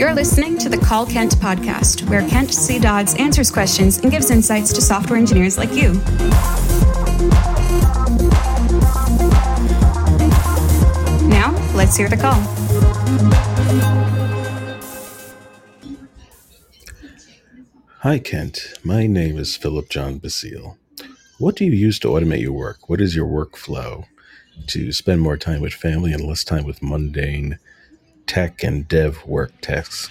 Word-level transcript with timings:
You're 0.00 0.14
listening 0.14 0.56
to 0.60 0.70
the 0.70 0.78
Call 0.78 1.04
Kent 1.04 1.32
podcast, 1.32 2.08
where 2.08 2.26
Kent 2.26 2.54
C. 2.54 2.78
Dodds 2.78 3.14
answers 3.16 3.50
questions 3.50 3.98
and 3.98 4.10
gives 4.10 4.30
insights 4.30 4.72
to 4.72 4.80
software 4.80 5.18
engineers 5.18 5.58
like 5.58 5.74
you. 5.74 5.92
Now, 11.28 11.54
let's 11.74 11.98
hear 11.98 12.08
the 12.08 12.16
call. 12.18 12.40
Hi, 17.98 18.18
Kent. 18.18 18.78
My 18.82 19.06
name 19.06 19.36
is 19.38 19.54
Philip 19.54 19.90
John 19.90 20.16
Basile. 20.16 20.78
What 21.36 21.56
do 21.56 21.66
you 21.66 21.72
use 21.72 21.98
to 21.98 22.08
automate 22.08 22.40
your 22.40 22.52
work? 22.52 22.88
What 22.88 23.02
is 23.02 23.14
your 23.14 23.26
workflow 23.26 24.06
to 24.68 24.92
spend 24.92 25.20
more 25.20 25.36
time 25.36 25.60
with 25.60 25.74
family 25.74 26.14
and 26.14 26.24
less 26.24 26.42
time 26.42 26.64
with 26.64 26.82
mundane 26.82 27.58
tech 28.30 28.62
and 28.62 28.86
dev 28.86 29.26
work 29.26 29.50
tasks? 29.60 30.08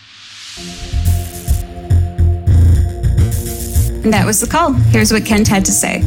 And 4.03 4.13
that 4.13 4.25
was 4.25 4.41
the 4.41 4.47
call. 4.47 4.73
Here's 4.73 5.13
what 5.13 5.23
Kent 5.23 5.47
had 5.47 5.63
to 5.63 5.71
say. 5.71 5.99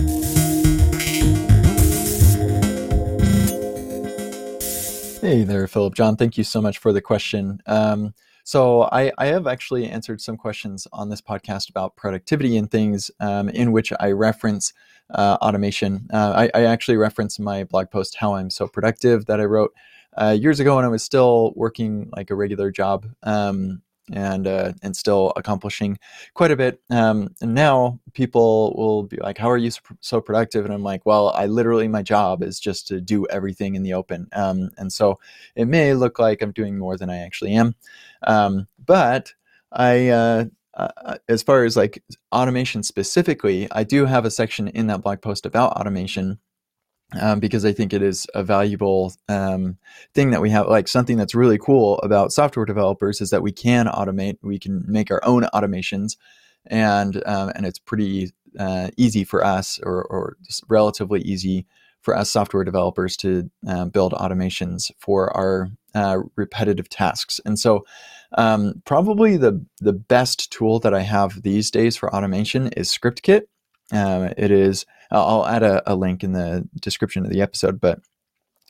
Hey 5.22 5.44
there, 5.44 5.66
Philip 5.66 5.94
John. 5.94 6.16
Thank 6.16 6.36
you 6.36 6.44
so 6.44 6.60
much 6.60 6.76
for 6.76 6.92
the 6.92 7.00
question. 7.00 7.62
Um, 7.64 8.12
so 8.44 8.82
I, 8.92 9.10
I, 9.16 9.26
have 9.26 9.46
actually 9.46 9.88
answered 9.88 10.20
some 10.20 10.36
questions 10.36 10.86
on 10.92 11.08
this 11.08 11.22
podcast 11.22 11.70
about 11.70 11.96
productivity 11.96 12.58
and 12.58 12.70
things 12.70 13.10
um, 13.20 13.48
in 13.48 13.72
which 13.72 13.90
I 14.00 14.10
reference 14.10 14.74
uh, 15.14 15.38
automation. 15.40 16.08
Uh, 16.12 16.48
I, 16.54 16.60
I, 16.60 16.64
actually 16.64 16.98
reference 16.98 17.38
my 17.38 17.64
blog 17.64 17.90
post, 17.90 18.16
How 18.16 18.34
I'm 18.34 18.50
So 18.50 18.66
Productive, 18.66 19.24
that 19.26 19.40
I 19.40 19.44
wrote 19.44 19.72
uh, 20.16 20.36
years 20.38 20.60
ago 20.60 20.76
when 20.76 20.84
I 20.84 20.88
was 20.88 21.02
still 21.02 21.52
working 21.56 22.10
like 22.14 22.30
a 22.30 22.34
regular 22.34 22.70
job. 22.70 23.06
Um, 23.22 23.82
and 24.10 24.46
uh, 24.46 24.72
and 24.82 24.96
still 24.96 25.32
accomplishing 25.36 25.98
quite 26.34 26.50
a 26.50 26.56
bit. 26.56 26.80
Um, 26.90 27.34
and 27.40 27.54
now 27.54 28.00
people 28.14 28.74
will 28.76 29.04
be 29.04 29.18
like, 29.18 29.38
"How 29.38 29.50
are 29.50 29.56
you 29.56 29.70
so 30.00 30.20
productive?" 30.20 30.64
And 30.64 30.74
I'm 30.74 30.82
like, 30.82 31.06
"Well, 31.06 31.30
I 31.30 31.46
literally 31.46 31.88
my 31.88 32.02
job 32.02 32.42
is 32.42 32.58
just 32.58 32.88
to 32.88 33.00
do 33.00 33.26
everything 33.28 33.74
in 33.74 33.82
the 33.82 33.94
open." 33.94 34.28
Um, 34.32 34.70
and 34.76 34.92
so 34.92 35.18
it 35.54 35.66
may 35.66 35.94
look 35.94 36.18
like 36.18 36.42
I'm 36.42 36.52
doing 36.52 36.78
more 36.78 36.96
than 36.96 37.10
I 37.10 37.18
actually 37.18 37.54
am, 37.54 37.74
um, 38.26 38.66
but 38.84 39.34
I. 39.70 40.08
Uh, 40.08 40.44
uh, 40.74 41.18
as 41.28 41.42
far 41.42 41.66
as 41.66 41.76
like 41.76 42.02
automation 42.32 42.82
specifically, 42.82 43.68
I 43.72 43.84
do 43.84 44.06
have 44.06 44.24
a 44.24 44.30
section 44.30 44.68
in 44.68 44.86
that 44.86 45.02
blog 45.02 45.20
post 45.20 45.44
about 45.44 45.72
automation 45.72 46.38
um, 47.20 47.40
because 47.40 47.64
I 47.64 47.72
think 47.72 47.92
it 47.92 48.02
is 48.02 48.26
a 48.34 48.42
valuable 48.42 49.12
um, 49.28 49.76
thing 50.14 50.30
that 50.30 50.40
we 50.40 50.50
have. 50.50 50.66
Like 50.66 50.88
something 50.88 51.16
that's 51.16 51.34
really 51.34 51.58
cool 51.58 51.98
about 51.98 52.32
software 52.32 52.66
developers 52.66 53.20
is 53.20 53.30
that 53.30 53.42
we 53.42 53.52
can 53.52 53.86
automate, 53.86 54.38
we 54.42 54.58
can 54.58 54.84
make 54.86 55.10
our 55.10 55.20
own 55.24 55.44
automations, 55.54 56.16
and 56.66 57.22
um, 57.26 57.50
and 57.54 57.66
it's 57.66 57.78
pretty 57.78 58.32
uh, 58.58 58.88
easy 58.96 59.24
for 59.24 59.44
us, 59.44 59.78
or, 59.82 60.04
or 60.04 60.36
relatively 60.68 61.20
easy 61.22 61.66
for 62.02 62.16
us 62.16 62.30
software 62.30 62.64
developers 62.64 63.16
to 63.16 63.50
uh, 63.66 63.84
build 63.84 64.12
automations 64.12 64.90
for 64.98 65.34
our 65.36 65.68
uh, 65.94 66.18
repetitive 66.36 66.88
tasks. 66.88 67.40
And 67.44 67.58
so, 67.58 67.84
um, 68.36 68.82
probably 68.84 69.36
the 69.36 69.64
the 69.80 69.92
best 69.92 70.50
tool 70.52 70.78
that 70.80 70.94
I 70.94 71.02
have 71.02 71.42
these 71.42 71.70
days 71.70 71.96
for 71.96 72.14
automation 72.14 72.68
is 72.68 72.90
ScriptKit. 72.90 73.42
Um, 73.92 74.32
it 74.36 74.50
is. 74.50 74.86
I'll 75.20 75.46
add 75.46 75.62
a, 75.62 75.82
a, 75.90 75.94
link 75.94 76.24
in 76.24 76.32
the 76.32 76.68
description 76.80 77.24
of 77.24 77.30
the 77.30 77.42
episode, 77.42 77.80
but 77.80 78.00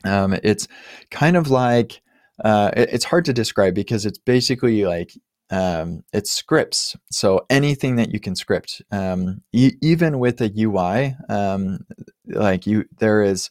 um, 0.03 0.33
it's 0.43 0.67
kind 1.09 1.37
of 1.37 1.49
like 1.49 2.01
uh, 2.43 2.71
it, 2.75 2.89
it's 2.91 3.05
hard 3.05 3.25
to 3.25 3.33
describe 3.33 3.73
because 3.73 4.05
it's 4.05 4.17
basically 4.17 4.85
like 4.85 5.13
um, 5.49 6.03
it's 6.13 6.31
scripts. 6.31 6.95
So 7.11 7.45
anything 7.49 7.95
that 7.97 8.11
you 8.11 8.19
can 8.19 8.35
script, 8.35 8.81
um, 8.91 9.41
e- 9.53 9.77
even 9.81 10.19
with 10.19 10.41
a 10.41 10.51
UI, 10.55 11.15
um, 11.29 11.79
like 12.27 12.67
you, 12.67 12.85
there 12.99 13.21
is. 13.23 13.49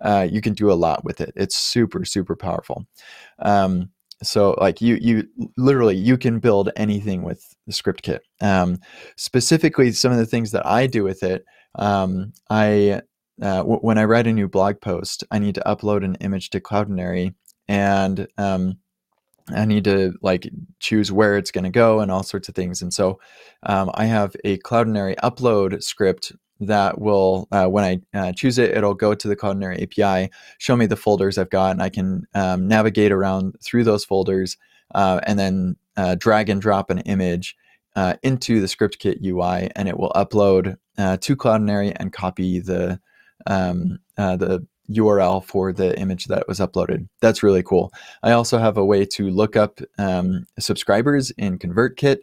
Uh, 0.00 0.26
you 0.28 0.40
can 0.40 0.52
do 0.52 0.68
a 0.68 0.74
lot 0.74 1.04
with 1.04 1.20
it. 1.20 1.32
It's 1.36 1.56
super, 1.56 2.04
super 2.04 2.34
powerful. 2.34 2.84
Um, 3.38 3.92
so 4.22 4.54
like 4.60 4.80
you 4.80 4.96
you 5.00 5.24
literally 5.56 5.96
you 5.96 6.16
can 6.16 6.38
build 6.38 6.70
anything 6.76 7.22
with 7.22 7.54
the 7.66 7.72
script 7.72 8.02
kit 8.02 8.22
um, 8.40 8.78
specifically 9.16 9.92
some 9.92 10.12
of 10.12 10.18
the 10.18 10.26
things 10.26 10.52
that 10.52 10.66
i 10.66 10.86
do 10.86 11.04
with 11.04 11.22
it 11.22 11.44
um, 11.76 12.32
i 12.50 13.00
uh, 13.40 13.58
w- 13.58 13.80
when 13.80 13.98
i 13.98 14.04
write 14.04 14.26
a 14.26 14.32
new 14.32 14.48
blog 14.48 14.80
post 14.80 15.24
i 15.30 15.38
need 15.38 15.54
to 15.54 15.62
upload 15.66 16.04
an 16.04 16.16
image 16.16 16.50
to 16.50 16.60
cloudinary 16.60 17.34
and 17.68 18.26
um, 18.38 18.76
i 19.50 19.64
need 19.64 19.84
to 19.84 20.12
like 20.22 20.48
choose 20.80 21.10
where 21.10 21.36
it's 21.36 21.50
going 21.50 21.64
to 21.64 21.70
go 21.70 22.00
and 22.00 22.10
all 22.10 22.22
sorts 22.22 22.48
of 22.48 22.54
things. 22.54 22.82
And 22.82 22.92
so 22.92 23.18
um, 23.64 23.90
i 23.94 24.04
have 24.04 24.36
a 24.44 24.58
cloudinary 24.58 25.16
upload 25.16 25.82
script 25.82 26.32
that 26.66 27.00
will, 27.00 27.48
uh, 27.52 27.66
when 27.66 27.84
I 27.84 28.18
uh, 28.18 28.32
choose 28.32 28.58
it, 28.58 28.76
it'll 28.76 28.94
go 28.94 29.14
to 29.14 29.28
the 29.28 29.36
Cloudinary 29.36 29.82
API, 29.82 30.30
show 30.58 30.76
me 30.76 30.86
the 30.86 30.96
folders 30.96 31.38
I've 31.38 31.50
got, 31.50 31.72
and 31.72 31.82
I 31.82 31.88
can 31.88 32.26
um, 32.34 32.68
navigate 32.68 33.12
around 33.12 33.56
through 33.62 33.84
those 33.84 34.04
folders 34.04 34.56
uh, 34.94 35.20
and 35.24 35.38
then 35.38 35.76
uh, 35.96 36.16
drag 36.18 36.48
and 36.48 36.60
drop 36.60 36.90
an 36.90 37.00
image 37.00 37.56
uh, 37.96 38.14
into 38.22 38.60
the 38.60 38.66
ScriptKit 38.66 39.24
UI, 39.24 39.70
and 39.76 39.88
it 39.88 39.98
will 39.98 40.12
upload 40.14 40.76
uh, 40.98 41.16
to 41.18 41.36
Cloudinary 41.36 41.94
and 41.96 42.12
copy 42.12 42.60
the 42.60 43.00
um, 43.46 43.98
the 44.16 44.66
URL 44.90 45.44
for 45.44 45.72
the 45.72 45.98
image 45.98 46.26
that 46.26 46.46
was 46.46 46.60
uploaded. 46.60 47.08
That's 47.20 47.42
really 47.42 47.62
cool. 47.62 47.92
I 48.22 48.32
also 48.32 48.58
have 48.58 48.76
a 48.76 48.84
way 48.84 49.04
to 49.06 49.30
look 49.30 49.56
up 49.56 49.80
um, 49.98 50.46
subscribers 50.58 51.30
in 51.32 51.58
ConvertKit, 51.58 52.18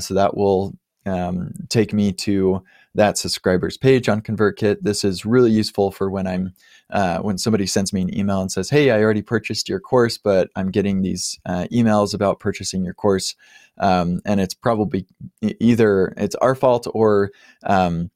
so 0.00 0.14
that 0.14 0.36
will 0.36 0.74
um, 1.06 1.52
take 1.68 1.92
me 1.92 2.12
to 2.12 2.62
that 2.94 3.18
subscribers 3.18 3.76
page 3.76 4.08
on 4.08 4.20
ConvertKit. 4.20 4.78
This 4.82 5.04
is 5.04 5.26
really 5.26 5.50
useful 5.50 5.90
for 5.90 6.10
when 6.10 6.26
I'm 6.26 6.52
uh, 6.90 7.18
when 7.18 7.38
somebody 7.38 7.66
sends 7.66 7.92
me 7.92 8.02
an 8.02 8.16
email 8.16 8.40
and 8.40 8.52
says, 8.52 8.70
"Hey, 8.70 8.90
I 8.90 9.02
already 9.02 9.22
purchased 9.22 9.68
your 9.68 9.80
course, 9.80 10.18
but 10.18 10.50
I'm 10.56 10.70
getting 10.70 11.02
these 11.02 11.38
uh, 11.46 11.66
emails 11.72 12.14
about 12.14 12.40
purchasing 12.40 12.84
your 12.84 12.94
course," 12.94 13.34
um, 13.78 14.20
and 14.24 14.40
it's 14.40 14.54
probably 14.54 15.06
either 15.60 16.14
it's 16.16 16.36
our 16.36 16.54
fault 16.54 16.86
or 16.94 17.30
um, 17.64 18.10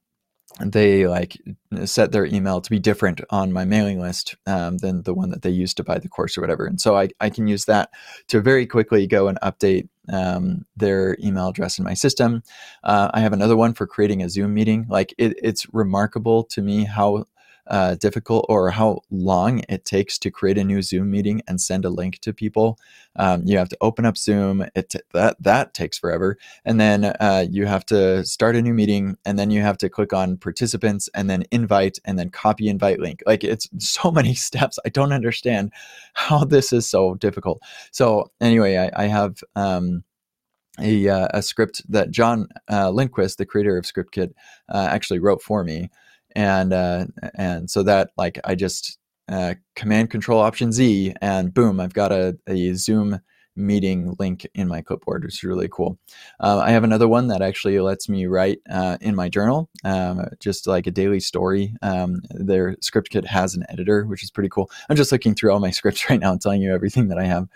they 0.60 1.06
like 1.06 1.36
set 1.84 2.12
their 2.12 2.26
email 2.26 2.60
to 2.60 2.70
be 2.70 2.78
different 2.78 3.20
on 3.30 3.52
my 3.52 3.64
mailing 3.64 4.00
list 4.00 4.36
um, 4.46 4.78
than 4.78 5.02
the 5.02 5.14
one 5.14 5.30
that 5.30 5.42
they 5.42 5.50
used 5.50 5.76
to 5.76 5.84
buy 5.84 5.98
the 5.98 6.08
course 6.08 6.36
or 6.36 6.40
whatever. 6.40 6.66
And 6.66 6.80
so 6.80 6.96
I, 6.96 7.08
I 7.20 7.30
can 7.30 7.46
use 7.46 7.64
that 7.66 7.90
to 8.28 8.40
very 8.40 8.66
quickly 8.66 9.06
go 9.06 9.28
and 9.28 9.38
update 9.40 9.88
um, 10.12 10.64
their 10.76 11.16
email 11.22 11.48
address 11.48 11.78
in 11.78 11.84
my 11.84 11.94
system. 11.94 12.42
Uh, 12.82 13.10
I 13.12 13.20
have 13.20 13.32
another 13.32 13.56
one 13.56 13.74
for 13.74 13.86
creating 13.86 14.22
a 14.22 14.30
Zoom 14.30 14.54
meeting. 14.54 14.86
Like 14.88 15.14
it, 15.18 15.38
it's 15.42 15.72
remarkable 15.72 16.44
to 16.44 16.62
me 16.62 16.84
how 16.84 17.24
uh, 17.68 17.94
difficult 17.96 18.46
or 18.48 18.70
how 18.70 19.00
long 19.10 19.62
it 19.68 19.84
takes 19.84 20.18
to 20.18 20.30
create 20.30 20.58
a 20.58 20.64
new 20.64 20.82
Zoom 20.82 21.10
meeting 21.10 21.42
and 21.46 21.60
send 21.60 21.84
a 21.84 21.90
link 21.90 22.18
to 22.20 22.32
people. 22.32 22.78
Um, 23.16 23.42
you 23.44 23.58
have 23.58 23.68
to 23.68 23.76
open 23.80 24.04
up 24.04 24.16
Zoom. 24.16 24.64
It 24.74 24.90
t- 24.90 25.00
that 25.12 25.36
that 25.40 25.74
takes 25.74 25.98
forever, 25.98 26.38
and 26.64 26.80
then 26.80 27.04
uh, 27.04 27.46
you 27.48 27.66
have 27.66 27.84
to 27.86 28.24
start 28.24 28.56
a 28.56 28.62
new 28.62 28.74
meeting, 28.74 29.16
and 29.24 29.38
then 29.38 29.50
you 29.50 29.60
have 29.60 29.78
to 29.78 29.88
click 29.88 30.12
on 30.12 30.36
participants, 30.36 31.08
and 31.14 31.28
then 31.28 31.44
invite, 31.50 31.98
and 32.04 32.18
then 32.18 32.30
copy 32.30 32.68
invite 32.68 33.00
link. 33.00 33.22
Like 33.26 33.44
it's 33.44 33.68
so 33.78 34.10
many 34.10 34.34
steps. 34.34 34.78
I 34.86 34.88
don't 34.88 35.12
understand 35.12 35.72
how 36.14 36.44
this 36.44 36.72
is 36.72 36.88
so 36.88 37.14
difficult. 37.14 37.60
So 37.92 38.30
anyway, 38.40 38.76
I, 38.76 39.04
I 39.04 39.06
have. 39.06 39.42
Um, 39.56 40.04
a, 40.80 41.08
uh, 41.08 41.26
a, 41.34 41.42
script 41.42 41.82
that 41.88 42.12
John 42.12 42.46
uh, 42.70 42.90
Lindquist, 42.90 43.38
the 43.38 43.44
creator 43.44 43.76
of 43.76 43.84
ScriptKit, 43.84 44.32
uh, 44.68 44.86
actually 44.88 45.18
wrote 45.18 45.42
for 45.42 45.64
me 45.64 45.90
and 46.34 46.72
uh, 46.72 47.06
and 47.34 47.70
so 47.70 47.82
that 47.82 48.10
like 48.16 48.38
I 48.44 48.54
just 48.54 48.98
uh, 49.28 49.54
command 49.76 50.10
control 50.10 50.40
option 50.40 50.72
Z 50.72 51.14
and 51.20 51.52
boom 51.52 51.80
I've 51.80 51.94
got 51.94 52.12
a, 52.12 52.38
a 52.46 52.74
Zoom 52.74 53.20
meeting 53.56 54.14
link 54.20 54.46
in 54.54 54.68
my 54.68 54.80
clipboard 54.80 55.24
which 55.24 55.34
is 55.34 55.44
really 55.44 55.68
cool. 55.68 55.98
Uh, 56.40 56.58
I 56.58 56.70
have 56.70 56.84
another 56.84 57.08
one 57.08 57.26
that 57.28 57.42
actually 57.42 57.78
lets 57.80 58.08
me 58.08 58.26
write 58.26 58.60
uh, 58.70 58.98
in 59.00 59.14
my 59.16 59.28
journal 59.28 59.68
um, 59.84 60.24
just 60.40 60.66
like 60.66 60.86
a 60.86 60.92
daily 60.92 61.20
story. 61.20 61.74
Um, 61.82 62.22
their 62.30 62.76
script 62.80 63.10
kit 63.10 63.26
has 63.26 63.54
an 63.54 63.64
editor 63.68 64.06
which 64.06 64.22
is 64.22 64.30
pretty 64.30 64.48
cool. 64.48 64.70
I'm 64.88 64.96
just 64.96 65.12
looking 65.12 65.34
through 65.34 65.52
all 65.52 65.60
my 65.60 65.70
scripts 65.72 66.08
right 66.08 66.20
now 66.20 66.32
and 66.32 66.40
telling 66.40 66.62
you 66.62 66.72
everything 66.72 67.08
that 67.08 67.18
I 67.18 67.24
have. 67.24 67.48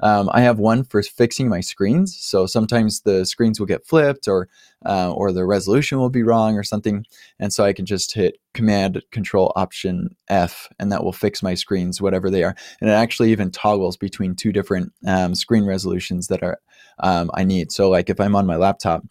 Um, 0.00 0.30
I 0.32 0.40
have 0.42 0.58
one 0.58 0.84
for 0.84 1.02
fixing 1.02 1.48
my 1.48 1.60
screens. 1.60 2.16
So 2.16 2.46
sometimes 2.46 3.00
the 3.00 3.24
screens 3.26 3.58
will 3.58 3.66
get 3.66 3.86
flipped 3.86 4.28
or 4.28 4.48
uh, 4.86 5.12
or 5.12 5.32
the 5.32 5.44
resolution 5.44 5.98
will 5.98 6.10
be 6.10 6.22
wrong 6.22 6.56
or 6.56 6.62
something. 6.62 7.04
And 7.40 7.52
so 7.52 7.64
I 7.64 7.72
can 7.72 7.84
just 7.84 8.14
hit 8.14 8.38
Command 8.54 9.02
Control 9.10 9.52
Option 9.56 10.14
F 10.28 10.68
and 10.78 10.92
that 10.92 11.02
will 11.02 11.12
fix 11.12 11.42
my 11.42 11.54
screens, 11.54 12.00
whatever 12.00 12.30
they 12.30 12.44
are. 12.44 12.54
And 12.80 12.88
it 12.88 12.92
actually 12.92 13.32
even 13.32 13.50
toggles 13.50 13.96
between 13.96 14.36
two 14.36 14.52
different 14.52 14.92
um, 15.06 15.34
screen 15.34 15.64
resolutions 15.64 16.28
that 16.28 16.42
are 16.42 16.60
um, 17.00 17.30
I 17.34 17.44
need. 17.44 17.72
So 17.72 17.90
like 17.90 18.08
if 18.08 18.20
I'm 18.20 18.36
on 18.36 18.46
my 18.46 18.56
laptop 18.56 19.04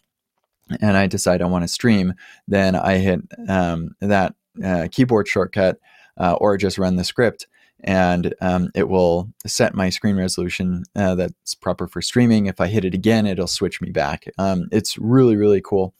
and 0.80 0.96
I 0.96 1.06
decide 1.06 1.42
I 1.42 1.46
want 1.46 1.64
to 1.64 1.68
stream, 1.68 2.14
then 2.46 2.74
I 2.74 2.98
hit 2.98 3.20
um, 3.48 3.94
that 4.00 4.34
uh, 4.64 4.88
keyboard 4.90 5.28
shortcut 5.28 5.78
uh, 6.16 6.34
or 6.34 6.56
just 6.56 6.78
run 6.78 6.96
the 6.96 7.04
script 7.04 7.46
and 7.84 8.34
um, 8.40 8.70
it 8.74 8.88
will 8.88 9.30
set 9.46 9.74
my 9.74 9.88
screen 9.88 10.16
resolution 10.16 10.84
uh, 10.96 11.14
that's 11.14 11.54
proper 11.54 11.86
for 11.86 12.02
streaming. 12.02 12.46
If 12.46 12.60
I 12.60 12.68
hit 12.68 12.84
it 12.84 12.94
again, 12.94 13.26
it'll 13.26 13.46
switch 13.46 13.80
me 13.80 13.90
back. 13.90 14.26
Um, 14.38 14.68
it's 14.72 14.98
really 14.98 15.36
really 15.36 15.60
cool, 15.60 15.94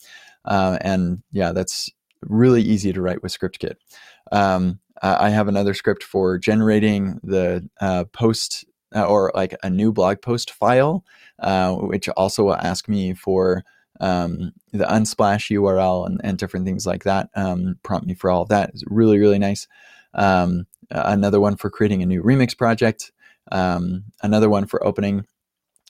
uh, 0.45 0.79
and 0.81 1.23
yeah, 1.33 1.53
that's 1.53 1.91
really 2.23 2.63
easy 2.63 2.93
to 2.93 3.01
write 3.01 3.23
with 3.23 3.39
ScriptKit. 3.39 3.75
Um, 4.33 4.81
I 5.01 5.31
have 5.31 5.47
another 5.47 5.75
script 5.75 6.03
for 6.03 6.39
generating 6.39 7.21
the 7.23 7.69
uh, 7.81 8.05
post 8.13 8.65
uh, 8.95 9.05
or 9.05 9.31
like 9.35 9.55
a 9.63 9.71
new 9.71 9.93
blog 9.93 10.23
post 10.23 10.51
file, 10.51 11.05
uh, 11.41 11.75
which 11.75 12.09
also 12.11 12.45
will 12.45 12.57
ask 12.57 12.89
me 12.89 13.15
for 13.15 13.65
um, 14.01 14.53
the 14.73 14.85
Unsplash 14.85 15.51
URL 15.51 16.07
and, 16.07 16.21
and, 16.23 16.39
different 16.39 16.65
things 16.65 16.87
like 16.87 17.03
that. 17.05 17.29
Um, 17.35 17.79
prompt 17.83 18.07
me 18.07 18.15
for 18.15 18.31
all 18.31 18.43
of 18.43 18.49
that. 18.49 18.71
It's 18.71 18.85
really, 18.87 19.19
really 19.19 19.41
nice. 19.41 19.67
Um, 20.15 20.67
another 20.91 21.41
one 21.41 21.57
for 21.57 21.71
creating 21.71 22.03
a 22.03 22.07
new 22.07 22.23
remix 22.23 22.57
project. 22.57 23.13
Um, 23.51 24.05
another 24.23 24.49
one 24.49 24.67
for 24.67 24.85
opening 24.87 25.25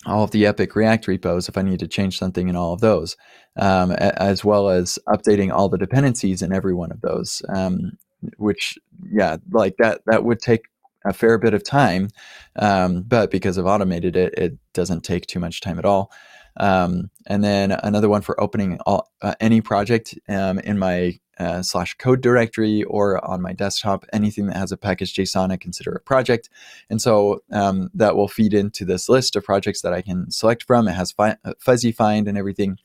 all 0.06 0.22
of 0.22 0.30
the 0.30 0.46
Epic 0.46 0.76
React 0.76 1.08
repos 1.08 1.48
if 1.48 1.58
I 1.58 1.62
need 1.62 1.80
to 1.80 1.88
change 1.88 2.18
something 2.18 2.48
in 2.48 2.56
all 2.56 2.72
of 2.72 2.80
those, 2.80 3.16
um, 3.56 3.92
as 3.92 4.44
well 4.44 4.68
as 4.68 4.98
updating 5.08 5.52
all 5.52 5.68
the 5.68 5.78
dependencies 5.78 6.40
in 6.40 6.52
every 6.52 6.74
one 6.74 6.92
of 6.92 7.00
those. 7.00 7.42
Um, 7.48 7.92
which, 8.36 8.76
yeah, 9.12 9.36
like 9.52 9.76
that 9.78 10.00
that 10.06 10.24
would 10.24 10.40
take 10.40 10.62
a 11.04 11.12
fair 11.12 11.38
bit 11.38 11.54
of 11.54 11.62
time, 11.62 12.08
um, 12.56 13.02
but 13.02 13.30
because 13.30 13.58
I've 13.58 13.66
automated 13.66 14.16
it, 14.16 14.34
it 14.36 14.58
doesn't 14.74 15.04
take 15.04 15.26
too 15.26 15.38
much 15.38 15.60
time 15.60 15.78
at 15.78 15.84
all. 15.84 16.10
Um, 16.56 17.10
and 17.26 17.44
then 17.44 17.72
another 17.72 18.08
one 18.08 18.22
for 18.22 18.40
opening 18.40 18.78
all, 18.86 19.10
uh, 19.22 19.34
any 19.40 19.60
project 19.60 20.18
um, 20.28 20.58
in 20.58 20.78
my 20.78 21.18
uh, 21.38 21.62
slash 21.62 21.94
code 21.94 22.20
directory 22.20 22.82
or 22.84 23.24
on 23.24 23.40
my 23.40 23.52
desktop, 23.52 24.04
anything 24.12 24.46
that 24.46 24.56
has 24.56 24.72
a 24.72 24.76
package 24.76 25.14
JSON, 25.14 25.52
I 25.52 25.56
consider 25.56 25.92
a 25.92 26.00
project. 26.00 26.50
And 26.90 27.00
so 27.00 27.42
um, 27.52 27.90
that 27.94 28.16
will 28.16 28.28
feed 28.28 28.54
into 28.54 28.84
this 28.84 29.08
list 29.08 29.36
of 29.36 29.44
projects 29.44 29.82
that 29.82 29.92
I 29.92 30.02
can 30.02 30.30
select 30.30 30.64
from. 30.64 30.88
It 30.88 30.94
has 30.94 31.12
fi- 31.12 31.36
uh, 31.44 31.54
fuzzy 31.60 31.92
find 31.92 32.26
and 32.26 32.36
everything. 32.36 32.78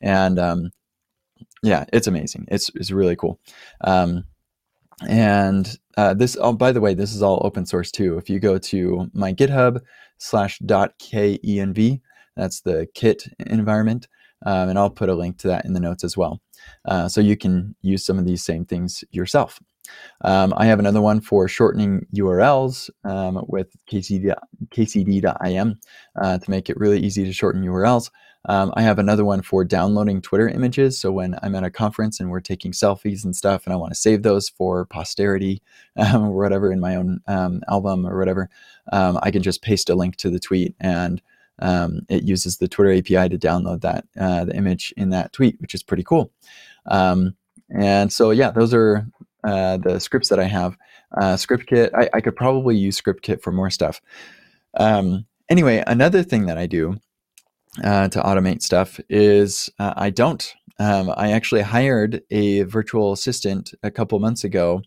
And 0.00 0.38
um, 0.38 0.70
yeah, 1.62 1.84
it's 1.92 2.06
amazing. 2.06 2.46
It's, 2.48 2.70
it's 2.76 2.92
really 2.92 3.16
cool. 3.16 3.40
Um, 3.80 4.24
and 5.08 5.76
uh, 5.96 6.14
this, 6.14 6.36
oh, 6.40 6.52
by 6.52 6.72
the 6.72 6.80
way, 6.80 6.94
this 6.94 7.14
is 7.14 7.22
all 7.22 7.42
open 7.44 7.66
source 7.66 7.90
too. 7.90 8.18
If 8.18 8.30
you 8.30 8.38
go 8.38 8.56
to 8.58 9.10
my 9.12 9.32
GitHub 9.32 9.80
slash 10.18 10.58
dot 10.60 10.98
kenv, 10.98 12.00
that's 12.36 12.60
the 12.60 12.86
Kit 12.94 13.24
environment, 13.38 14.08
um, 14.44 14.68
and 14.68 14.78
I'll 14.78 14.90
put 14.90 15.08
a 15.08 15.14
link 15.14 15.38
to 15.38 15.48
that 15.48 15.64
in 15.64 15.72
the 15.72 15.80
notes 15.80 16.04
as 16.04 16.16
well. 16.16 16.40
Uh, 16.84 17.08
so 17.08 17.20
you 17.20 17.36
can 17.36 17.74
use 17.82 18.04
some 18.04 18.18
of 18.18 18.24
these 18.24 18.44
same 18.44 18.64
things 18.64 19.04
yourself. 19.10 19.60
Um, 20.22 20.52
I 20.56 20.66
have 20.66 20.78
another 20.78 21.00
one 21.00 21.20
for 21.20 21.46
shortening 21.48 22.06
URLs 22.14 22.90
um, 23.04 23.44
with 23.48 23.68
KCD, 23.90 24.34
kcd.im 24.70 25.80
uh, 26.20 26.38
to 26.38 26.50
make 26.50 26.68
it 26.68 26.76
really 26.76 26.98
easy 27.00 27.24
to 27.24 27.32
shorten 27.32 27.64
URLs. 27.64 28.10
Um, 28.48 28.72
I 28.76 28.82
have 28.82 28.98
another 28.98 29.24
one 29.24 29.42
for 29.42 29.64
downloading 29.64 30.22
Twitter 30.22 30.48
images. 30.48 30.98
So 30.98 31.10
when 31.10 31.36
I'm 31.42 31.56
at 31.56 31.64
a 31.64 31.70
conference 31.70 32.20
and 32.20 32.30
we're 32.30 32.40
taking 32.40 32.72
selfies 32.72 33.24
and 33.24 33.34
stuff, 33.34 33.64
and 33.64 33.72
I 33.72 33.76
want 33.76 33.92
to 33.92 33.98
save 33.98 34.22
those 34.22 34.48
for 34.48 34.86
posterity 34.86 35.62
um, 35.96 36.26
or 36.26 36.36
whatever 36.36 36.70
in 36.70 36.80
my 36.80 36.96
own 36.96 37.20
um, 37.26 37.62
album 37.68 38.06
or 38.06 38.18
whatever, 38.18 38.48
um, 38.92 39.18
I 39.22 39.30
can 39.30 39.42
just 39.42 39.62
paste 39.62 39.90
a 39.90 39.94
link 39.94 40.16
to 40.16 40.30
the 40.30 40.38
tweet 40.38 40.74
and 40.80 41.20
um, 41.58 42.00
it 42.08 42.24
uses 42.24 42.58
the 42.58 42.68
Twitter 42.68 42.92
API 42.92 43.28
to 43.28 43.38
download 43.38 43.80
that 43.82 44.04
uh, 44.18 44.44
the 44.44 44.56
image 44.56 44.92
in 44.96 45.10
that 45.10 45.32
tweet, 45.32 45.60
which 45.60 45.74
is 45.74 45.82
pretty 45.82 46.02
cool. 46.02 46.30
Um, 46.86 47.36
and 47.70 48.12
so 48.12 48.30
yeah, 48.30 48.50
those 48.50 48.72
are 48.74 49.06
uh, 49.44 49.78
the 49.78 49.98
scripts 49.98 50.28
that 50.28 50.38
I 50.38 50.44
have. 50.44 50.76
Uh, 51.16 51.34
ScriptKit, 51.34 51.90
I, 51.94 52.08
I, 52.14 52.20
could 52.20 52.34
probably 52.34 52.76
use 52.76 53.00
ScriptKit 53.00 53.42
for 53.42 53.52
more 53.52 53.70
stuff. 53.70 54.00
anyway, 55.48 55.82
another 55.86 56.22
thing 56.22 56.46
that 56.46 56.58
I 56.58 56.66
do 56.66 56.98
uh, 57.84 58.08
to 58.08 58.20
automate 58.20 58.62
stuff 58.62 59.00
is 59.08 59.70
uh, 59.78 59.94
I 59.96 60.10
don't. 60.10 60.54
Um, 60.78 61.12
I 61.16 61.32
actually 61.32 61.62
hired 61.62 62.22
a 62.30 62.62
virtual 62.62 63.12
assistant 63.12 63.72
a 63.82 63.90
couple 63.90 64.18
months 64.18 64.44
ago, 64.44 64.82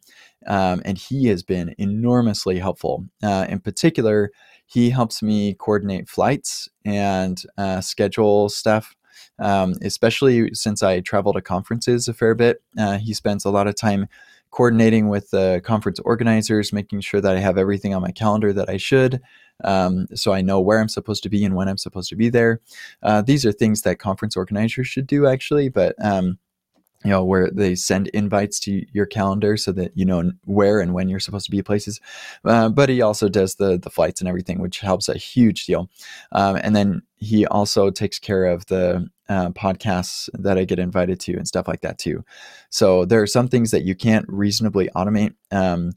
um, 0.48 0.82
and 0.86 0.98
he 0.98 1.28
has 1.28 1.44
been 1.44 1.76
enormously 1.78 2.60
helpful. 2.60 3.06
Uh, 3.24 3.46
in 3.50 3.60
particular, 3.60 4.32
he 4.66 4.90
helps 4.90 5.22
me 5.22 5.56
coordinate 5.56 6.08
flights 6.08 6.70
and 6.86 7.42
uh, 7.58 7.82
schedule 7.82 8.50
stuff. 8.50 8.96
Um, 9.40 9.76
especially 9.82 10.54
since 10.54 10.84
I 10.84 11.00
travel 11.00 11.32
to 11.32 11.42
conferences 11.42 12.08
a 12.10 12.14
fair 12.14 12.36
bit, 12.36 12.62
uh, 12.78 12.98
he 12.98 13.14
spends 13.14 13.46
a 13.46 13.50
lot 13.50 13.68
of 13.68 13.76
time 13.76 14.08
coordinating 14.52 15.10
with 15.10 15.30
the 15.32 15.62
conference 15.64 16.00
organizers, 16.00 16.74
making 16.74 17.02
sure 17.02 17.22
that 17.22 17.36
I 17.36 17.40
have 17.40 17.58
everything 17.58 17.94
on 17.94 18.02
my 18.02 18.12
calendar 18.12 18.52
that 18.54 18.70
I 18.70 18.78
should, 18.78 19.22
um, 19.64 20.08
so 20.14 20.34
I 20.34 20.42
know 20.42 20.60
where 20.60 20.80
I'm 20.80 20.90
supposed 20.90 21.24
to 21.24 21.30
be 21.30 21.46
and 21.46 21.56
when 21.56 21.68
I'm 21.68 21.78
supposed 21.78 22.10
to 22.10 22.16
be 22.16 22.30
there. 22.30 22.60
Uh, 23.04 23.22
these 23.22 23.46
are 23.46 23.52
things 23.52 23.84
that 23.84 24.00
conference 24.00 24.36
organizers 24.36 24.88
should 24.88 25.08
do 25.08 25.28
actually, 25.28 25.70
but 25.70 25.96
um, 26.04 26.38
you 27.04 27.12
know 27.12 27.24
where 27.24 27.50
they 27.50 27.76
send 27.76 28.08
invites 28.10 28.60
to 28.60 28.86
your 28.92 29.06
calendar 29.06 29.56
so 29.56 29.72
that 29.72 29.92
you 29.96 30.06
know 30.06 30.32
where 30.46 30.80
and 30.82 30.94
when 30.94 31.08
you're 31.08 31.20
supposed 31.20 31.46
to 31.46 31.52
be 31.52 31.62
places. 31.62 32.00
Uh, 32.44 32.70
but 32.70 32.90
he 32.90 33.02
also 33.02 33.30
does 33.30 33.56
the 33.56 33.78
the 33.78 33.90
flights 33.90 34.22
and 34.22 34.28
everything 34.28 34.60
which 34.60 34.80
helps 34.80 35.08
a 35.08 35.18
huge 35.18 35.66
deal. 35.66 35.90
Um, 36.32 36.58
and 36.58 36.76
then 36.76 37.02
he 37.18 37.46
also 37.46 37.90
takes 37.90 38.20
care 38.20 38.46
of 38.46 38.66
the 38.68 39.08
uh, 39.30 39.50
podcasts 39.52 40.28
that 40.34 40.58
i 40.58 40.64
get 40.64 40.80
invited 40.80 41.20
to 41.20 41.34
and 41.34 41.48
stuff 41.48 41.68
like 41.68 41.82
that 41.82 42.00
too. 42.00 42.24
So 42.70 43.06
there 43.06 43.22
are 43.22 43.28
some 43.28 43.48
things 43.48 43.72
that 43.72 43.84
you 43.84 43.96
can't 43.96 44.26
reasonably 44.28 44.90
automate 44.96 45.36
um, 45.52 45.92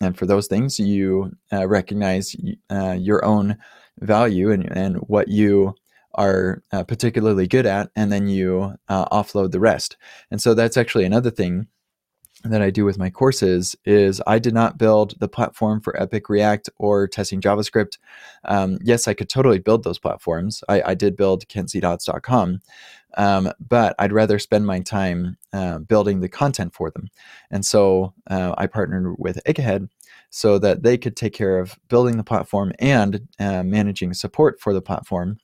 and 0.00 0.16
for 0.16 0.26
those 0.26 0.46
things 0.46 0.78
you 0.78 1.32
uh, 1.52 1.66
recognize 1.66 2.34
uh, 2.70 2.96
your 2.98 3.24
own 3.24 3.56
value 4.00 4.50
and, 4.50 4.70
and 4.70 4.96
what 4.96 5.28
you 5.28 5.74
are 6.14 6.62
uh, 6.72 6.84
particularly 6.84 7.46
good 7.46 7.66
at 7.66 7.90
and 7.96 8.10
then 8.10 8.28
you 8.28 8.74
uh, 8.88 9.04
offload 9.06 9.50
the 9.50 9.60
rest 9.60 9.96
and 10.30 10.40
so 10.40 10.54
that's 10.54 10.76
actually 10.76 11.04
another 11.04 11.30
thing 11.30 11.66
that 12.44 12.62
I 12.62 12.70
do 12.70 12.84
with 12.84 12.98
my 12.98 13.10
courses 13.10 13.76
is 13.84 14.22
I 14.26 14.38
did 14.38 14.54
not 14.54 14.78
build 14.78 15.18
the 15.20 15.28
platform 15.28 15.80
for 15.80 16.00
Epic 16.00 16.28
React 16.28 16.70
or 16.78 17.06
testing 17.06 17.40
JavaScript. 17.40 17.98
Um, 18.44 18.78
yes, 18.82 19.06
I 19.06 19.14
could 19.14 19.28
totally 19.28 19.58
build 19.58 19.84
those 19.84 19.98
platforms. 19.98 20.64
I, 20.68 20.82
I 20.86 20.94
did 20.94 21.16
build 21.16 21.46
kentcdodds.com, 21.48 22.60
um, 23.16 23.52
but 23.60 23.94
I'd 23.98 24.12
rather 24.12 24.38
spend 24.38 24.66
my 24.66 24.80
time 24.80 25.36
uh, 25.52 25.78
building 25.80 26.20
the 26.20 26.28
content 26.28 26.74
for 26.74 26.90
them. 26.90 27.08
And 27.50 27.64
so 27.64 28.14
uh, 28.28 28.54
I 28.56 28.66
partnered 28.66 29.16
with 29.18 29.40
Egghead 29.44 29.88
so 30.30 30.58
that 30.60 30.82
they 30.82 30.96
could 30.96 31.16
take 31.16 31.34
care 31.34 31.58
of 31.58 31.78
building 31.88 32.16
the 32.16 32.24
platform 32.24 32.72
and 32.78 33.28
uh, 33.38 33.62
managing 33.64 34.14
support 34.14 34.60
for 34.60 34.72
the 34.72 34.82
platform 34.82 35.38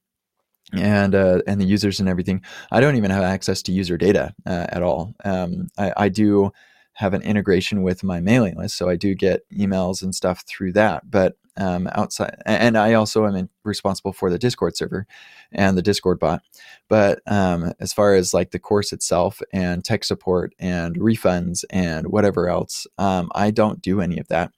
and 0.73 1.15
uh, 1.15 1.43
and 1.47 1.61
the 1.61 1.65
users 1.65 2.01
and 2.01 2.09
everything. 2.09 2.43
I 2.71 2.81
don't 2.81 2.97
even 2.97 3.11
have 3.11 3.23
access 3.23 3.63
to 3.63 3.73
user 3.73 3.97
data 3.97 4.35
uh, 4.47 4.67
at 4.69 4.83
all. 4.83 5.15
Um, 5.25 5.69
I, 5.79 5.93
I, 5.97 6.09
do 6.09 6.53
have 6.95 7.15
an 7.15 7.23
integration 7.23 7.83
with 7.83 8.03
my 8.03 8.21
mailing 8.21 8.57
list, 8.57 8.77
so 8.77 8.89
I 8.89 8.97
do 8.97 9.15
get 9.15 9.43
emails 9.51 10.03
and 10.03 10.15
stuff 10.15 10.45
through 10.47 10.73
that. 10.73 11.09
But 11.11 11.37
um, 11.57 11.89
outside, 11.93 12.37
and 12.45 12.77
I 12.77 12.95
also 12.95 13.27
am 13.27 13.49
responsible 13.65 14.13
for 14.13 14.31
the 14.31 14.39
Discord 14.39 14.77
server 14.77 15.07
and 15.53 15.77
the 15.77 15.83
Discord 15.83 16.19
bot. 16.19 16.43
But 16.89 17.21
um, 17.27 17.73
as 17.81 17.93
far 17.93 18.15
as 18.15 18.35
like 18.35 18.51
the 18.51 18.59
course 18.59 18.93
itself 18.93 19.41
and 19.53 19.85
tech 19.85 20.05
support 20.05 20.55
and 20.59 20.97
refunds 20.97 21.65
and 21.71 22.09
whatever 22.09 22.49
else, 22.49 22.87
um, 22.99 23.31
I 23.35 23.51
don't 23.51 23.81
do 23.81 24.01
any 24.01 24.19
of 24.19 24.29
that. 24.29 24.53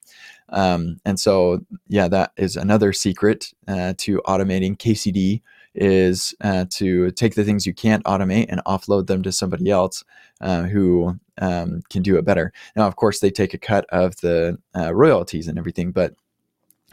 Um, 0.51 0.99
and 1.05 1.21
so, 1.21 1.61
yeah, 1.89 2.09
that 2.09 2.33
is 2.37 2.57
another 2.57 2.93
secret 2.93 3.53
uh, 3.67 3.95
to 3.99 4.23
automating 4.27 4.77
KCD 4.79 5.43
is 5.81 6.35
uh, 6.41 6.67
to 6.71 7.11
take 7.13 7.35
the 7.35 7.45
things 7.45 7.67
you 7.67 7.75
can't 7.75 8.05
automate 8.05 8.47
and 8.49 8.61
offload 8.67 9.07
them 9.07 9.23
to 9.23 9.33
somebody 9.33 9.71
else 9.71 10.05
uh, 10.41 10.63
who 10.65 11.19
um, 11.41 11.83
can 11.91 12.03
do 12.03 12.17
it 12.17 12.25
better. 12.25 12.53
Now, 12.77 12.87
of 12.87 12.97
course, 12.97 13.21
they 13.21 13.31
take 13.31 13.55
a 13.55 13.59
cut 13.59 13.87
of 13.91 14.17
the 14.21 14.59
uh, 14.77 14.95
royalties 14.95 15.49
and 15.49 15.59
everything, 15.59 15.93
but 15.93 16.15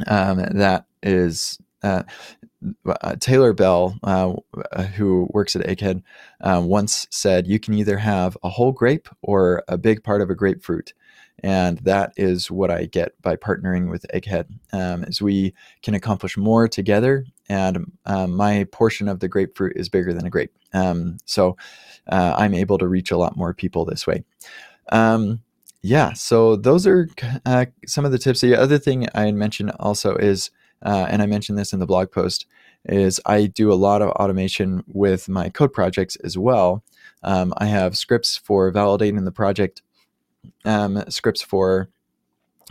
um, 0.08 0.38
that 0.38 0.86
is 1.04 1.58
uh, 1.84 2.04
uh, 2.88 3.16
Taylor 3.20 3.54
Bell, 3.54 3.98
uh, 4.04 4.34
who 4.96 5.28
works 5.32 5.56
at 5.56 5.66
Egghead, 5.66 6.02
once 6.42 7.08
said, 7.12 7.48
"You 7.48 7.60
can 7.60 7.74
either 7.76 7.98
have 7.98 8.38
a 8.44 8.50
whole 8.50 8.72
grape 8.72 9.08
or 9.22 9.64
a 9.68 9.78
big 9.78 10.04
part 10.04 10.22
of 10.22 10.30
a 10.30 10.36
grapefruit." 10.36 10.94
And 11.44 11.80
that 11.80 12.14
is 12.18 12.50
what 12.50 12.72
I 12.72 12.86
get 12.86 13.20
by 13.22 13.36
partnering 13.36 13.90
with 13.90 14.06
Egghead. 14.14 14.46
Um, 14.74 15.04
is 15.04 15.22
we 15.22 15.54
can 15.84 15.94
accomplish 15.94 16.38
more 16.38 16.68
together, 16.68 17.26
and 17.50 17.92
um, 18.06 18.36
my 18.36 18.66
portion 18.72 19.08
of 19.08 19.20
the 19.20 19.28
grapefruit 19.28 19.74
is 19.76 19.90
bigger 19.90 20.14
than 20.14 20.26
a 20.26 20.30
grape. 20.30 20.52
Um, 20.74 21.18
so 21.26 21.58
uh, 22.12 22.36
I'm 22.38 22.54
able 22.54 22.78
to 22.78 22.88
reach 22.88 23.12
a 23.12 23.18
lot 23.18 23.38
more 23.38 23.54
people 23.54 23.86
this 23.86 24.06
way. 24.06 24.24
Um, 24.92 25.42
yeah, 25.82 26.14
so 26.14 26.56
those 26.56 26.88
are 26.88 27.08
uh, 27.46 27.66
some 27.86 28.06
of 28.06 28.12
the 28.12 28.18
tips. 28.18 28.42
The 28.42 28.56
other 28.56 28.80
thing 28.80 29.08
I 29.14 29.32
mentioned 29.32 29.72
also 29.80 30.16
is, 30.16 30.50
uh, 30.84 31.06
and 31.10 31.22
I 31.22 31.28
mentioned 31.28 31.60
this 31.60 31.74
in 31.74 31.80
the 31.80 31.86
blog 31.86 32.12
post, 32.12 32.48
is 32.86 33.20
I 33.26 33.46
do 33.46 33.72
a 33.72 33.76
lot 33.76 34.02
of 34.02 34.10
automation 34.10 34.84
with 34.88 35.30
my 35.30 35.50
code 35.50 35.74
projects 35.74 36.16
as 36.18 36.38
well. 36.38 36.84
Um, 37.24 37.54
I 37.58 37.66
have 37.66 37.98
scripts 37.98 38.38
for 38.38 38.72
validating 38.72 39.26
the 39.26 39.32
project 39.32 39.82
um, 40.66 41.04
scripts 41.10 41.42
for 41.42 41.90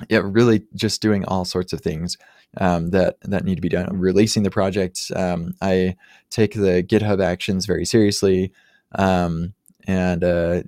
yeah, 0.09 0.21
really 0.25 0.65
just 0.75 1.01
doing 1.01 1.25
all 1.25 1.45
sorts 1.45 1.73
of 1.73 1.81
things 1.81 2.19
um, 2.59 2.91
that 2.91 3.17
that 3.23 3.45
need 3.45 3.57
to 3.57 3.61
be 3.61 3.69
done. 3.69 3.99
Releasing 3.99 4.43
the 4.43 4.51
project, 4.51 5.11
um, 5.15 5.55
I 5.61 5.97
take 6.31 6.55
the 6.55 6.83
GitHub 6.83 7.23
actions 7.23 7.67
very 7.67 7.85
seriously, 7.85 8.53
um, 8.97 9.55
and 9.87 10.25
uh, 10.25 10.63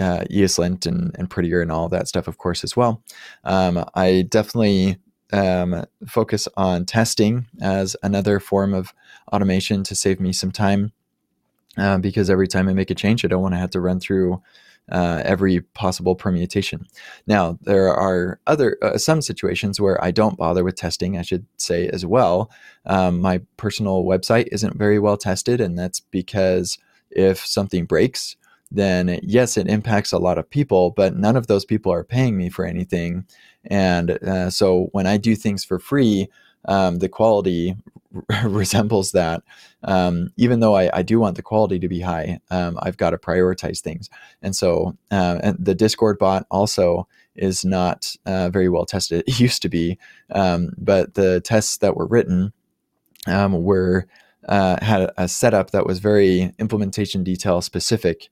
uh, 0.00 0.24
ESLint 0.30 0.86
and, 0.86 1.14
and 1.18 1.30
Prettier 1.30 1.60
and 1.60 1.70
all 1.70 1.88
that 1.88 2.08
stuff, 2.08 2.28
of 2.28 2.38
course, 2.38 2.64
as 2.64 2.76
well. 2.76 3.02
Um, 3.44 3.84
I 3.94 4.22
definitely 4.28 4.98
um, 5.32 5.84
focus 6.06 6.48
on 6.56 6.86
testing 6.86 7.46
as 7.60 7.96
another 8.02 8.40
form 8.40 8.74
of 8.74 8.92
automation 9.32 9.82
to 9.84 9.94
save 9.94 10.20
me 10.20 10.32
some 10.32 10.50
time. 10.50 10.92
Uh, 11.78 11.98
because 11.98 12.30
every 12.30 12.48
time 12.48 12.68
I 12.68 12.72
make 12.72 12.90
a 12.90 12.94
change, 12.94 13.22
I 13.22 13.28
don't 13.28 13.42
want 13.42 13.52
to 13.52 13.58
have 13.58 13.70
to 13.72 13.80
run 13.80 14.00
through 14.00 14.42
uh, 14.90 15.22
every 15.24 15.60
possible 15.60 16.14
permutation. 16.14 16.86
Now, 17.26 17.58
there 17.62 17.92
are 17.94 18.40
other 18.46 18.78
uh, 18.82 18.98
some 18.98 19.20
situations 19.22 19.80
where 19.80 20.02
I 20.02 20.10
don't 20.10 20.36
bother 20.36 20.64
with 20.64 20.76
testing. 20.76 21.18
I 21.18 21.22
should 21.22 21.46
say 21.56 21.88
as 21.88 22.06
well. 22.06 22.50
Um, 22.86 23.20
my 23.20 23.40
personal 23.56 24.04
website 24.04 24.48
isn't 24.52 24.76
very 24.76 24.98
well 24.98 25.16
tested, 25.16 25.60
and 25.60 25.78
that's 25.78 26.00
because 26.00 26.78
if 27.10 27.44
something 27.44 27.84
breaks, 27.84 28.36
then 28.70 29.18
yes, 29.22 29.56
it 29.56 29.68
impacts 29.68 30.12
a 30.12 30.18
lot 30.18 30.38
of 30.38 30.50
people, 30.50 30.90
but 30.90 31.16
none 31.16 31.36
of 31.36 31.46
those 31.46 31.64
people 31.64 31.92
are 31.92 32.04
paying 32.04 32.36
me 32.36 32.48
for 32.48 32.64
anything. 32.64 33.24
And 33.64 34.10
uh, 34.10 34.50
so 34.50 34.88
when 34.92 35.06
I 35.06 35.16
do 35.16 35.34
things 35.34 35.64
for 35.64 35.78
free, 35.78 36.28
um, 36.66 36.98
the 36.98 37.08
quality 37.08 37.76
resembles 38.44 39.12
that. 39.12 39.42
Um, 39.82 40.32
even 40.36 40.60
though 40.60 40.74
I, 40.74 40.98
I, 40.98 41.02
do 41.02 41.20
want 41.20 41.36
the 41.36 41.42
quality 41.42 41.78
to 41.78 41.88
be 41.88 42.00
high, 42.00 42.40
um, 42.50 42.78
I've 42.82 42.96
got 42.96 43.10
to 43.10 43.18
prioritize 43.18 43.80
things. 43.80 44.10
And 44.42 44.54
so 44.56 44.96
uh, 45.10 45.38
and 45.42 45.56
the 45.58 45.74
Discord 45.74 46.18
bot 46.18 46.46
also 46.50 47.06
is 47.34 47.64
not 47.64 48.16
uh, 48.26 48.48
very 48.50 48.68
well 48.68 48.86
tested. 48.86 49.24
It 49.28 49.40
used 49.40 49.62
to 49.62 49.68
be, 49.68 49.98
um, 50.30 50.70
but 50.78 51.14
the 51.14 51.40
tests 51.40 51.78
that 51.78 51.96
were 51.96 52.06
written 52.06 52.52
um, 53.26 53.62
were 53.62 54.06
uh, 54.48 54.82
had 54.84 55.10
a 55.16 55.28
setup 55.28 55.70
that 55.72 55.86
was 55.86 55.98
very 55.98 56.52
implementation 56.58 57.24
detail 57.24 57.60
specific. 57.60 58.28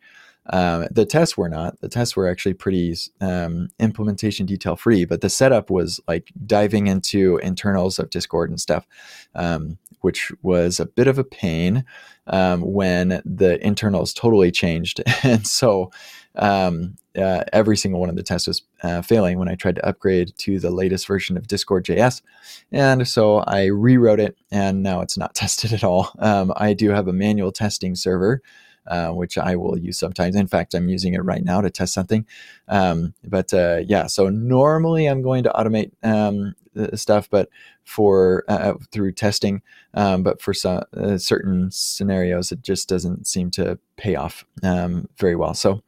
Um, 0.51 0.87
the 0.91 1.07
tests 1.07 1.37
were 1.37 1.49
not. 1.49 1.81
The 1.81 1.89
tests 1.89 2.17
were 2.17 2.29
actually 2.29 2.55
pretty 2.55 2.95
um, 3.21 3.71
implementation 3.79 4.47
detail 4.47 4.77
free, 4.77 5.05
but 5.05 5.21
the 5.21 5.31
setup 5.31 5.71
was 5.71 6.01
like 6.07 6.33
diving 6.47 6.87
into 6.87 7.39
internals 7.39 7.99
of 7.99 8.11
Discord 8.11 8.51
and 8.51 8.61
stuff, 8.61 8.87
um, 9.35 9.79
which 10.01 10.33
was 10.43 10.79
a 10.79 10.87
bit 10.87 11.07
of 11.07 11.19
a 11.19 11.25
pain 11.25 11.85
um, 12.27 12.61
when 12.61 13.23
the 13.25 13.65
internals 13.67 14.13
totally 14.13 14.51
changed. 14.51 15.03
and 15.23 15.47
so 15.47 15.91
um, 16.37 16.97
uh, 17.17 17.45
every 17.53 17.77
single 17.77 18.01
one 18.01 18.11
of 18.11 18.17
the 18.17 18.23
tests 18.23 18.49
was 18.49 18.63
uh, 18.83 19.01
failing 19.01 19.39
when 19.39 19.49
I 19.49 19.55
tried 19.55 19.77
to 19.77 19.87
upgrade 19.87 20.37
to 20.39 20.59
the 20.59 20.71
latest 20.71 21.07
version 21.07 21.39
of 21.39 21.47
Discord 21.47 21.87
JS. 21.87 22.21
And 22.71 23.09
so 23.09 23.39
I 23.39 23.67
rewrote 23.67 24.21
it, 24.21 24.37
and 24.51 24.83
now 24.83 25.01
it's 25.01 25.17
not 25.17 25.35
tested 25.35 25.73
at 25.73 25.85
all. 25.85 26.11
I 26.19 26.75
do 26.75 26.91
have 26.91 27.09
a 27.09 27.15
manual 27.15 27.53
testing 27.53 27.95
server 27.95 28.43
uh, 28.87 29.11
which 29.11 29.39
I 29.39 29.57
will 29.57 29.79
use 29.79 29.99
sometimes. 29.99 30.37
In 30.37 30.47
fact, 30.47 30.75
I'm 30.75 30.89
using 30.89 31.15
it 31.15 31.25
right 31.25 31.45
now 31.45 31.61
to 31.61 31.71
test 31.71 31.95
something. 31.95 32.27
Um, 32.69 33.15
but 33.25 33.53
uh, 33.53 33.81
yeah, 33.87 34.07
so 34.07 34.29
normally 34.29 35.07
I'm 35.07 35.23
going 35.23 35.45
to 35.45 35.51
automate 35.51 35.93
um, 36.03 36.55
stuff, 36.95 37.29
but 37.31 37.49
for 37.85 38.45
uh, 38.49 38.75
through 38.91 39.13
testing, 39.13 39.63
um, 39.95 40.23
but 40.23 40.41
for 40.41 40.55
some 40.55 40.83
uh, 40.97 41.19
certain 41.19 41.71
scenarios, 41.71 42.53
it 42.53 42.63
just 42.63 42.89
doesn't 42.89 43.27
seem 43.27 43.51
to 43.53 43.79
pay 43.97 44.17
off 44.17 44.45
um, 44.63 45.09
very 45.19 45.37
well. 45.37 45.55
So 45.55 45.83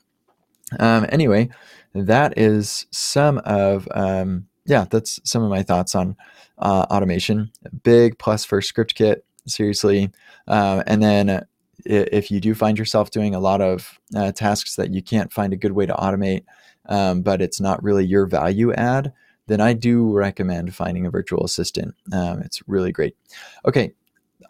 um, 0.78 1.06
anyway, 1.10 1.48
that 1.94 2.38
is 2.38 2.86
some 2.90 3.38
of 3.44 3.88
um, 3.92 4.46
yeah, 4.66 4.86
that's 4.90 5.20
some 5.24 5.42
of 5.42 5.50
my 5.50 5.62
thoughts 5.62 5.94
on 5.94 6.16
uh, 6.58 6.86
automation. 6.90 7.50
Big 7.82 8.18
plus 8.18 8.44
for 8.44 8.60
ScriptKit, 8.60 9.22
seriously. 9.46 10.10
Uh, 10.46 10.82
and 10.86 11.02
then 11.02 11.46
if 11.86 12.30
you 12.30 12.40
do 12.40 12.54
find 12.54 12.78
yourself 12.78 13.10
doing 13.10 13.34
a 13.34 13.40
lot 13.40 13.60
of 13.60 13.98
uh, 14.14 14.32
tasks 14.32 14.76
that 14.76 14.92
you 14.92 15.02
can't 15.02 15.32
find 15.32 15.52
a 15.52 15.56
good 15.56 15.72
way 15.72 15.86
to 15.86 15.94
automate, 15.94 16.44
um, 16.88 17.22
but 17.22 17.40
it's 17.40 17.60
not 17.60 17.82
really 17.82 18.04
your 18.04 18.26
value 18.26 18.72
add, 18.72 19.12
then 19.46 19.60
I 19.60 19.72
do 19.72 20.12
recommend 20.12 20.74
finding 20.74 21.06
a 21.06 21.10
virtual 21.10 21.44
assistant. 21.44 21.94
Um, 22.12 22.40
it's 22.42 22.62
really 22.66 22.92
great. 22.92 23.16
Okay, 23.64 23.92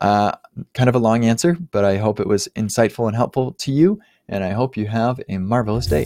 uh, 0.01 0.33
kind 0.75 0.89
of 0.89 0.95
a 0.95 0.99
long 0.99 1.25
answer, 1.25 1.57
but 1.71 1.85
I 1.85 1.99
hope 1.99 2.21
it 2.21 2.27
was 2.27 2.49
insightful 2.57 3.07
and 3.07 3.17
helpful 3.17 3.53
to 3.53 3.73
you, 3.73 4.01
and 4.29 4.43
I 4.43 4.51
hope 4.51 4.77
you 4.77 4.87
have 4.87 5.21
a 5.29 5.39
marvelous 5.39 5.87
day. 5.87 6.05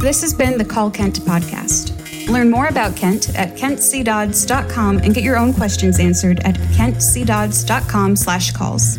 This 0.00 0.20
has 0.20 0.34
been 0.34 0.58
the 0.58 0.66
Call 0.68 0.90
Kent 0.90 1.20
podcast. 1.20 1.93
Learn 2.28 2.50
more 2.50 2.68
about 2.68 2.96
Kent 2.96 3.34
at 3.38 3.50
kentcdodds.com 3.54 4.98
and 4.98 5.14
get 5.14 5.24
your 5.24 5.36
own 5.36 5.52
questions 5.52 6.00
answered 6.00 6.40
at 6.40 6.54
kentcdodds.com 6.54 8.16
slash 8.16 8.52
calls. 8.52 8.98